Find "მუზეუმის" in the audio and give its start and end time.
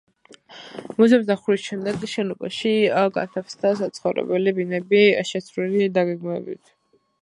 1.01-1.27